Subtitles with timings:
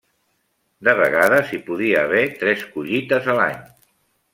[0.87, 3.65] De vegades, hi podia haver tres collites a l'any.